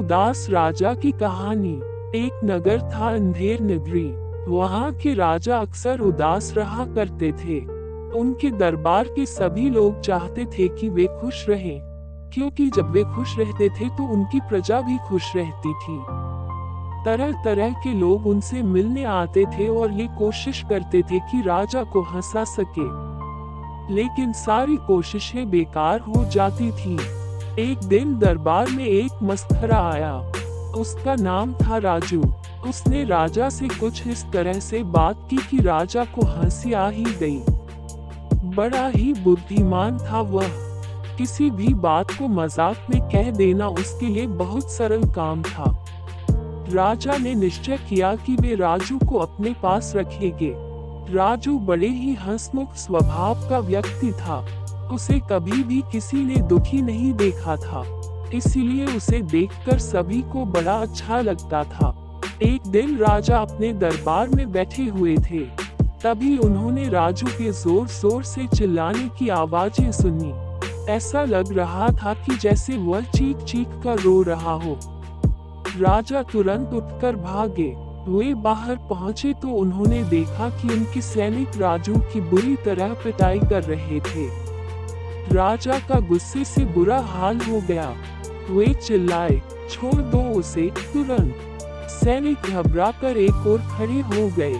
उदास 0.00 0.46
राजा 0.50 0.94
की 0.94 1.10
कहानी। 1.12 1.74
एक 2.16 2.40
नगर 2.44 2.80
था 2.90 3.08
अंधेर 3.08 3.62
नगरी। 3.62 4.08
वहाँ 4.48 4.92
के 4.92 5.14
राजा 5.14 5.58
अक्सर 5.58 6.00
उदास 6.00 6.52
रहा 6.56 6.86
करते 6.86 7.32
थे। 7.34 7.58
उनके 8.10 8.50
दरबार 8.50 9.08
के 9.08 9.26
सभी 9.26 9.68
लोग 9.70 10.00
चाहते 10.00 10.44
थे 10.48 10.68
कि 10.70 10.88
वे 10.88 11.06
खुश 11.20 11.48
रहें, 11.48 11.80
क्योंकि 12.34 12.68
जब 12.70 12.90
वे 12.90 13.04
खुश 13.06 13.38
रहते 13.38 13.68
थे 13.70 13.88
तो 13.88 14.04
उनकी 14.04 14.40
प्रजा 14.40 14.80
भी 14.80 14.98
खुश 15.08 15.36
रहती 15.36 15.74
थी। 15.74 15.98
तरह 17.04 17.42
तरह 17.44 17.72
के 17.74 17.92
लोग 17.94 18.26
उनसे 18.26 18.62
मिलने 18.62 19.04
आते 19.04 19.44
थे 19.52 19.68
और 19.68 19.92
ये 19.92 20.08
कोशिश 20.18 20.64
करते 20.70 21.02
थे 21.02 21.18
कि 21.20 21.42
राजा 21.42 21.84
को 21.84 22.02
हंसा 22.06 22.44
सके। 22.48 22.88
लेकिन 23.94 24.32
सारी 24.32 24.76
कोशिशें 24.76 25.50
बेकार 25.50 26.00
हो 26.00 26.24
जाती 26.24 26.70
थी। 26.72 26.96
एक 27.60 27.78
दिन 27.78 28.18
दरबार 28.18 28.70
में 28.70 28.84
एक 28.84 29.22
मस्खरा 29.22 29.78
आया। 29.90 30.14
उसका 30.76 31.14
नाम 31.14 31.52
था 31.54 31.78
राजू। 31.78 32.22
उसने 32.68 33.04
राजा 33.04 33.48
से 33.48 33.68
कुछ 33.68 34.06
इस 34.06 34.24
तरह 34.32 34.60
से 34.60 34.82
बात 34.82 35.26
की 35.30 35.36
कि 35.36 35.60
राजा 35.60 36.04
को 36.04 36.26
हँसी 36.26 36.72
आ 36.72 36.88
ही 36.88 37.04
गई। 37.04 37.40
बड़ा 38.56 38.86
ही 38.88 39.12
बुद्धिमान 39.12 39.98
था 39.98 40.20
वह। 40.20 40.48
किसी 41.16 41.50
भी 41.50 41.74
बात 41.74 42.10
को 42.10 42.28
मज़ाक 42.28 42.86
में 42.90 43.00
कह 43.02 43.30
देना 43.30 43.68
उसके 43.68 44.06
लिए 44.06 44.26
बहुत 44.26 44.70
सरल 44.72 45.02
काम 45.12 45.42
था। 45.42 45.86
राजा 46.72 47.16
ने 47.16 47.34
निश्चय 47.34 47.78
किया 47.88 48.14
कि 48.16 48.36
वे 48.36 48.54
राजू 48.54 48.98
को 48.98 49.18
अपने 49.18 49.54
पास 49.62 49.92
रखेंगे। 49.96 50.52
राजू 51.14 51.58
बड़े 51.58 51.88
ही 51.88 52.14
हंसमुख 52.14 52.74
स्वभाव 52.74 53.48
का 53.50 53.58
व्यक्ति 53.58 54.12
था। 54.12 54.59
उसे 54.92 55.18
कभी 55.30 55.62
भी 55.62 55.80
किसी 55.92 56.24
ने 56.24 56.36
दुखी 56.48 56.82
नहीं 56.82 57.12
देखा 57.14 57.56
था। 57.56 57.84
इसलिए 58.34 58.86
उसे 58.86 59.20
देखकर 59.22 59.78
सभी 59.78 60.20
को 60.22 60.44
बड़ा 60.46 60.74
अच्छा 60.74 61.20
लगता 61.20 61.62
था। 61.64 61.94
एक 62.42 62.66
दिन 62.68 62.96
राजा 62.98 63.38
अपने 63.38 63.72
दरबार 63.74 64.28
में 64.28 64.50
बैठे 64.52 64.84
हुए 64.88 65.16
थे। 65.20 65.40
तभी 66.02 66.36
उन्होंने 66.38 66.88
राजू 66.88 67.26
के 67.28 67.50
ज़ोर 67.52 67.86
ज़ोर 67.88 68.22
से 68.24 68.46
चिल्लाने 68.46 69.08
की 69.18 69.28
आवाज़ें 69.28 69.90
सुनी। 69.92 70.32
ऐसा 70.92 71.24
लग 71.24 71.52
रहा 71.52 71.88
था 71.94 72.14
कि 72.16 72.36
जैसे 72.36 72.76
वह 72.78 73.00
चीख 73.10 73.44
चीख 73.44 73.80
कर 73.84 74.00
रो 74.00 74.20
रहा 74.22 74.52
हो। 74.54 74.78
राजा 75.78 76.22
तुरंत 76.22 76.72
उठकर 76.74 77.16
भागे। 77.16 77.74
वे 78.02 78.32
बाहर 78.42 78.76
पहुँचे 78.88 79.32
तो 79.32 79.48
उन्होंने 79.54 80.02
देखा 80.04 80.48
कि 80.50 80.68
उनके 80.68 81.00
सैनिक 81.00 81.56
राजू 81.56 81.94
की 82.12 82.20
बुरी 82.20 82.54
तरह 82.64 82.94
पिटाई 82.94 83.38
कर 83.40 83.62
रहे 83.64 84.00
थे। 84.00 84.26
राजा 85.28 85.78
का 85.78 86.00
गुस्से 86.00 86.44
से 86.44 86.64
बुरा 86.64 87.00
हाल 87.00 87.36
हो 87.36 87.60
गया। 87.60 87.94
वे 88.50 88.74
चिल्लाए, 88.74 89.42
छोड़ 89.70 89.94
दो 89.94 90.18
उसे, 90.18 90.62
तुरंत। 90.62 91.34
सैनिक 91.90 92.38
घबरा 92.50 92.90
कर 92.90 93.16
एक 93.16 93.34
और 93.34 93.58
खड़े 93.58 94.00
हो 94.00 94.28
गए। 94.28 94.54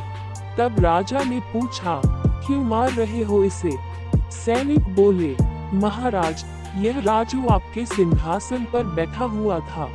तब 0.59 0.77
राजा 0.81 1.25
ने 1.25 1.41
पूछा, 1.41 2.03
क्यों 2.47 2.65
मार 2.65 2.91
रहे 2.91 3.23
हो 3.23 3.45
इसे? 3.45 3.71
सैनिक 4.17 4.95
बोले, 4.95 5.37
महाराज, 5.77 6.45
यह 6.79 6.99
राजू 6.99 7.47
आपके 7.47 7.87
सिंहासन 7.87 8.67
पर 8.73 8.85
बैठा 8.85 9.25
हुआ 9.25 9.59
था। 9.59 9.89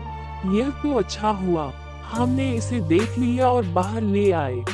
यह 0.45 0.69
तो 0.69 0.93
अच्छा 0.93 1.29
हुआ। 1.29 1.73
हमने 2.11 2.51
इसे 2.51 2.79
देख 2.79 3.19
लिया 3.19 3.49
और 3.49 3.65
बाहर 3.65 4.01
ले 4.01 4.31
आए। 4.31 4.65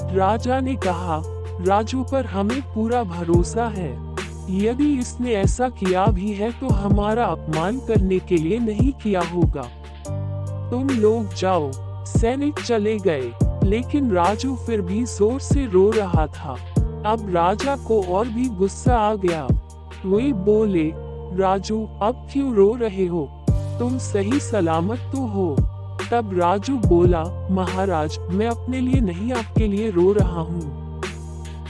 राजा 0.00 0.60
ने 0.60 0.76
कहा, 0.76 1.22
राजू 1.60 2.02
पर 2.02 2.26
हमें 2.26 2.60
पूरा 2.62 3.02
भरोसा 3.02 3.64
है। 3.64 4.11
यदि 4.50 4.98
इसने 4.98 5.32
ऐसा 5.32 5.68
किया 5.68 6.06
भी 6.06 6.32
है 6.32 6.52
तो 6.52 6.68
हमारा 6.68 7.24
अपमान 7.24 7.78
करने 7.78 8.18
के 8.18 8.36
लिए 8.36 8.58
नहीं 8.58 8.92
किया 8.92 9.20
होगा। 9.20 9.62
तुम 10.70 10.88
लोग 10.88 11.34
जाओ। 11.34 11.70
सैनिक 12.04 12.54
चले 12.58 12.98
गए। 12.98 13.32
लेकिन 13.64 14.10
राजू 14.10 14.56
फिर 14.56 14.80
भी 14.80 15.04
ज़ोर 15.04 15.40
से 15.40 15.66
रो 15.66 15.90
रहा 15.90 16.26
था। 16.26 16.56
अब 17.06 17.30
राजा 17.34 17.76
को 17.76 18.02
और 18.02 18.28
भी 18.28 18.48
गुस्सा 18.48 18.96
आ 18.96 19.14
गया। 19.14 19.48
वे 20.06 20.32
बोले, 20.32 20.92
राजू, 21.38 21.88
अब 22.02 22.28
क्यों 22.32 22.54
रो 22.54 22.74
रहे 22.74 23.06
हो? 23.06 23.44
तुम 23.50 23.98
सही 23.98 24.40
सलामत 24.40 24.98
तो 24.98 25.26
हो। 25.26 25.56
तब 26.10 26.30
राजू 26.38 26.76
बोला, 26.76 27.48
महाराज, 27.50 28.18
मैं 28.30 28.46
अपने 28.46 28.80
लिए 28.80 29.00
नहीं, 29.00 29.32
आपके 29.32 29.66
लिए 29.66 29.90
रो 29.90 30.12
रहा 30.12 30.40
हूँ। 30.40 30.82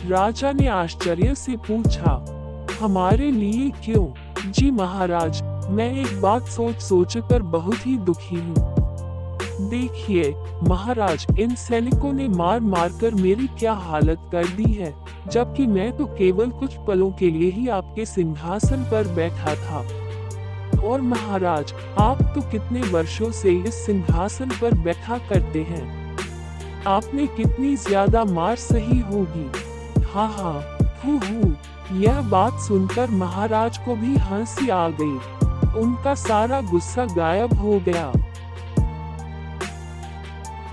राजा 0.08 0.52
ने 0.52 0.66
आश्चर्य 0.66 1.34
से 1.34 1.56
पूछा 1.56 2.31
हमारे 2.80 3.30
लिए 3.30 3.70
क्यों? 3.84 4.06
जी 4.52 4.70
महाराज, 4.70 5.42
मैं 5.70 5.92
एक 5.92 6.20
बात 6.20 6.48
सोच 6.48 6.76
सोच 6.76 7.16
कर 7.16 7.42
बहुत 7.42 7.86
ही 7.86 7.96
दुखी 7.98 8.36
हूँ। 8.36 8.54
देखिए, 9.70 10.34
महाराज, 10.68 11.26
इन 11.38 11.54
सैनिकों 11.54 12.12
ने 12.12 12.28
मार 12.28 12.60
मार 12.60 12.88
कर 13.00 13.14
मेरी 13.14 13.46
क्या 13.46 13.72
हालत 13.72 14.18
कर 14.32 14.46
दी 14.46 14.72
है? 14.72 14.94
जबकि 15.28 15.66
मैं 15.66 15.96
तो 15.96 16.06
केवल 16.06 16.50
कुछ 16.50 16.74
पलों 16.86 17.10
के 17.10 17.30
लिए 17.30 17.50
ही 17.50 17.68
आपके 17.68 18.06
सिंहासन 18.06 18.76
पर 18.76 19.08
बैठा 19.08 19.54
था। 19.54 19.78
और 20.86 21.00
महाराज, 21.00 21.74
आप 21.98 22.22
तो 22.22 22.40
कितने 22.40 22.80
वर्षों 22.80 23.30
से 23.30 23.52
इस 23.52 23.86
सिंहासन 23.86 24.48
पर 24.48 24.74
बैठा 24.74 25.18
करते 25.18 25.62
हैं। 25.62 26.16
आपने 26.86 27.26
कितनी 27.26 27.76
ज़्यादा 27.76 28.24
मार 28.24 28.56
सही 28.56 29.00
होगी। 29.00 29.50
हाँ 30.02 30.28
हाँ 30.28 30.78
हूँ, 31.04 31.18
हु। 31.18 31.52
यह 31.92 32.20
बात 32.20 32.58
सुनकर 32.58 33.10
महाराज 33.10 33.78
को 33.78 33.96
भी 33.96 34.16
हँसी 34.16 34.68
आ 34.68 34.88
गई। 34.88 35.18
उनका 35.80 36.14
सारा 36.14 36.60
गुस्सा 36.60 37.04
गायब 37.04 37.54
हो 37.54 37.80
गया। 37.80 38.12